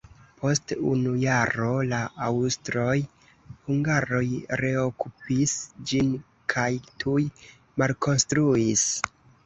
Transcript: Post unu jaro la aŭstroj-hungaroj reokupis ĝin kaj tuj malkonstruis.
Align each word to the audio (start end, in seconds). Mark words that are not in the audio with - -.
Post 0.43 0.71
unu 0.91 1.11
jaro 1.23 1.67
la 1.91 1.99
aŭstroj-hungaroj 2.29 4.25
reokupis 4.65 5.57
ĝin 5.93 6.13
kaj 6.57 6.69
tuj 7.05 7.31
malkonstruis. 7.83 8.93